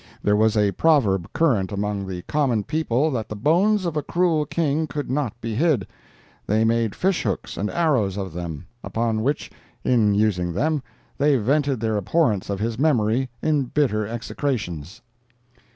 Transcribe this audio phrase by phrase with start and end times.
[0.23, 4.47] There was a proverb current among the common people that the bones of a cruel
[4.47, 5.85] King could not be hid;
[6.47, 9.51] they made fish hooks and arrows of them, upon which,
[9.83, 10.81] in using them,
[11.19, 15.01] they vented their abhorrence of his memory in bitter execrations."